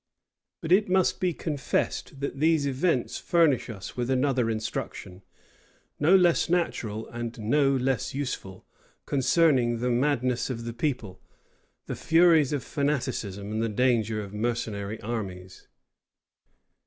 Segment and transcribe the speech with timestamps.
[0.61, 5.21] But it must be confessed, that these events furnish us with another instruction,
[5.99, 8.65] no less natural and no less useful,
[9.05, 11.21] concerning the madness of the people,
[11.85, 15.67] the furies of fanaticism, and the danger of mercenary armies.